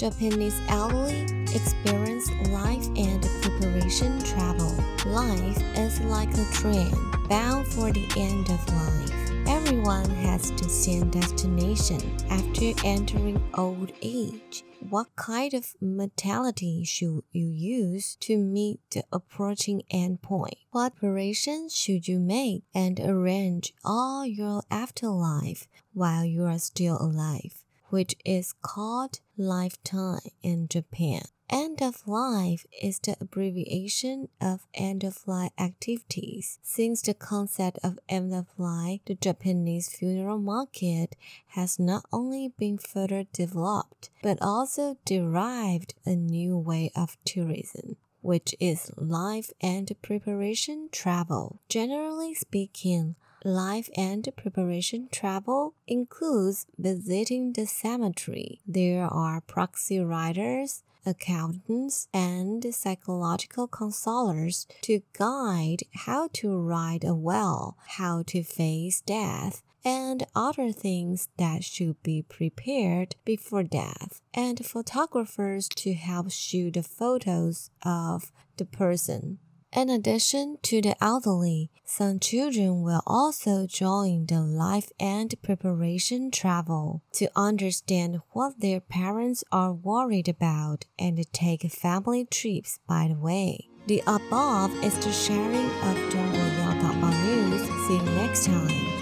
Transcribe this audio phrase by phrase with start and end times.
[0.00, 1.24] Japanese elderly
[1.54, 4.72] experience life and preparation travel.
[5.04, 6.90] Life is like a train
[7.28, 9.46] bound for the end of life.
[9.46, 12.00] Everyone has the same destination
[12.30, 14.64] after entering old age.
[14.88, 20.56] What kind of mentality should you use to meet the approaching endpoint?
[20.70, 27.64] What preparations should you make and arrange all your afterlife while you are still alive?
[27.90, 31.22] Which is called lifetime in Japan.
[31.48, 36.60] End of life is the abbreviation of end of life activities.
[36.62, 41.16] Since the concept of end of life, the Japanese funeral market
[41.48, 48.54] has not only been further developed, but also derived a new way of tourism which
[48.60, 51.60] is life and preparation travel.
[51.68, 58.60] Generally speaking, Life-end preparation travel includes visiting the cemetery.
[58.66, 67.78] There are proxy riders, accountants, and psychological counselors to guide how to ride a well,
[67.86, 75.66] how to face death, and other things that should be prepared before death, and photographers
[75.70, 79.38] to help shoot the photos of the person.
[79.72, 87.30] In addition to the elderly, some children will also join the life-end preparation travel to
[87.36, 93.68] understand what their parents are worried about and take family trips by the way.
[93.86, 97.62] The above is the sharing of Zhongguo Yao News.
[97.86, 98.99] See you next time.